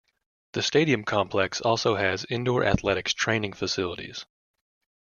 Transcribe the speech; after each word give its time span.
The 0.53 0.63
stadium 0.63 1.03
complex 1.03 1.61
also 1.61 1.93
has 1.95 2.25
indoor 2.27 2.65
athletics 2.65 3.13
training 3.13 3.53
facilities. 3.53 4.25